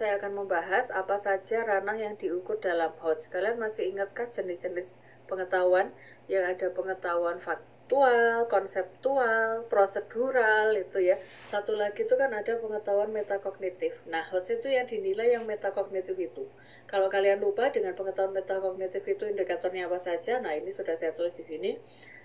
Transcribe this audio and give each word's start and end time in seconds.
saya 0.00 0.16
akan 0.16 0.32
membahas 0.32 0.88
apa 0.96 1.20
saja 1.20 1.60
ranah 1.60 1.92
yang 1.92 2.16
diukur 2.16 2.56
dalam 2.56 2.88
HOTS. 3.04 3.28
Kalian 3.28 3.60
masih 3.60 3.92
ingatkah 3.92 4.32
jenis-jenis 4.32 4.96
pengetahuan 5.28 5.92
yang 6.24 6.48
ada 6.48 6.72
pengetahuan 6.72 7.36
faktual, 7.44 8.48
konseptual, 8.48 9.68
prosedural 9.68 10.72
itu 10.72 11.04
ya. 11.04 11.20
Satu 11.52 11.76
lagi 11.76 12.08
itu 12.08 12.16
kan 12.16 12.32
ada 12.32 12.56
pengetahuan 12.56 13.12
metakognitif. 13.12 13.92
Nah, 14.08 14.24
HOTS 14.24 14.64
itu 14.64 14.72
yang 14.72 14.88
dinilai 14.88 15.36
yang 15.36 15.44
metakognitif 15.44 16.16
itu. 16.16 16.48
Kalau 16.88 17.12
kalian 17.12 17.44
lupa 17.44 17.68
dengan 17.68 17.92
pengetahuan 17.92 18.32
metakognitif 18.32 19.04
itu 19.04 19.28
indikatornya 19.28 19.84
apa 19.84 20.00
saja, 20.00 20.40
nah 20.40 20.56
ini 20.56 20.72
sudah 20.72 20.96
saya 20.96 21.12
tulis 21.12 21.36
di 21.36 21.44
sini. 21.44 21.76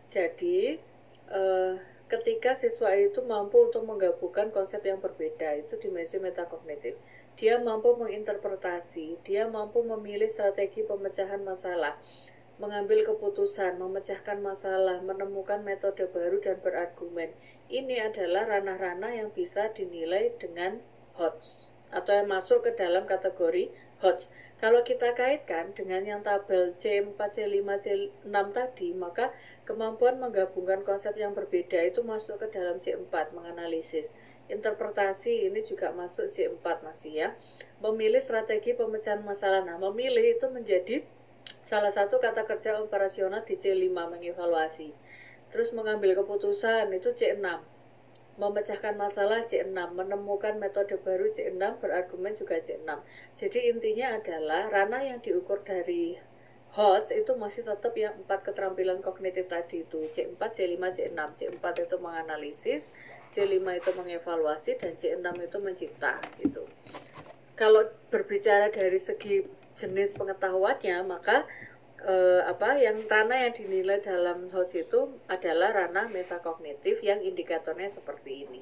Jadi, 0.08 0.80
eh, 1.28 1.74
ketika 2.06 2.54
siswa 2.54 2.94
itu 2.94 3.26
mampu 3.26 3.66
untuk 3.66 3.82
menggabungkan 3.90 4.54
konsep 4.54 4.86
yang 4.86 5.02
berbeda 5.02 5.58
itu 5.58 5.74
dimensi 5.82 6.22
metakognitif. 6.22 6.94
Dia 7.36 7.58
mampu 7.60 7.98
menginterpretasi 7.98 9.26
dia 9.26 9.50
mampu 9.50 9.82
memilih 9.82 10.30
strategi 10.30 10.86
pemecahan 10.86 11.42
masalah 11.42 11.98
mengambil 12.56 13.04
keputusan 13.04 13.76
memecahkan 13.76 14.40
masalah 14.40 15.04
menemukan 15.04 15.60
metode 15.60 16.08
baru 16.08 16.40
dan 16.40 16.62
berargumen. 16.64 17.36
Ini 17.68 18.14
adalah 18.14 18.48
ranah-ranah 18.48 19.12
yang 19.20 19.30
bisa 19.36 19.74
dinilai 19.76 20.32
dengan 20.40 20.80
HOTS 21.20 21.76
atau 21.92 22.12
yang 22.16 22.28
masuk 22.32 22.64
ke 22.64 22.72
dalam 22.80 23.04
kategori 23.10 23.72
HOTS. 24.04 24.28
Kalau 24.60 24.84
kita 24.84 25.16
kaitkan 25.16 25.72
dengan 25.72 26.04
yang 26.04 26.22
tabel 26.24 26.76
C4, 26.80 27.16
C5, 27.16 27.68
C6 27.80 28.36
tadi, 28.52 28.92
maka 28.92 29.32
kemampuan 29.64 30.20
menggabungkan 30.20 30.84
konsep 30.84 31.16
yang 31.16 31.32
berbeda 31.32 31.80
itu 31.84 32.04
masuk 32.04 32.40
ke 32.44 32.52
dalam 32.52 32.84
C4, 32.84 33.32
menganalisis. 33.32 34.08
Interpretasi 34.52 35.50
ini 35.50 35.66
juga 35.66 35.96
masuk 35.96 36.30
C4 36.30 36.66
masih 36.84 37.14
ya. 37.14 37.30
Memilih 37.82 38.22
strategi 38.22 38.76
pemecahan 38.76 39.24
masalah. 39.24 39.64
Nah, 39.64 39.80
memilih 39.80 40.38
itu 40.38 40.48
menjadi 40.52 41.02
salah 41.66 41.90
satu 41.90 42.22
kata 42.22 42.46
kerja 42.46 42.78
operasional 42.84 43.42
di 43.48 43.58
C5, 43.58 43.90
mengevaluasi. 43.90 44.92
Terus 45.50 45.72
mengambil 45.72 46.20
keputusan 46.20 46.92
itu 46.92 47.16
C6 47.16 47.75
memecahkan 48.36 49.00
masalah 49.00 49.48
C6, 49.48 49.72
menemukan 49.96 50.60
metode 50.60 51.00
baru 51.00 51.32
C6, 51.32 51.80
berargumen 51.80 52.36
juga 52.36 52.60
C6. 52.60 52.88
Jadi 53.40 53.60
intinya 53.72 54.20
adalah 54.20 54.68
ranah 54.68 55.02
yang 55.08 55.20
diukur 55.24 55.64
dari 55.64 56.20
HOTS 56.76 57.16
itu 57.16 57.32
masih 57.40 57.64
tetap 57.64 57.96
yang 57.96 58.12
empat 58.20 58.44
keterampilan 58.44 59.00
kognitif 59.00 59.48
tadi 59.48 59.88
itu 59.88 60.04
C4, 60.12 60.36
C5, 60.36 60.76
C6. 60.76 61.20
C4 61.40 61.64
itu 61.88 61.96
menganalisis, 62.04 62.84
C5 63.32 63.64
itu 63.64 63.92
mengevaluasi, 63.96 64.76
dan 64.84 64.92
C6 65.00 65.28
itu 65.40 65.58
mencipta 65.64 66.20
gitu. 66.44 66.68
Kalau 67.56 67.88
berbicara 68.12 68.68
dari 68.68 69.00
segi 69.00 69.48
jenis 69.80 70.12
pengetahuannya, 70.20 71.08
maka 71.08 71.48
eh, 72.14 72.42
apa 72.52 72.70
yang 72.86 72.98
ranah 73.12 73.38
yang 73.44 73.54
dinilai 73.60 73.98
dalam 74.10 74.38
HOS 74.54 74.72
itu 74.84 75.02
adalah 75.36 75.70
ranah 75.80 76.08
metakognitif 76.16 76.96
yang 77.10 77.20
indikatornya 77.30 77.90
seperti 77.98 78.32
ini. 78.46 78.62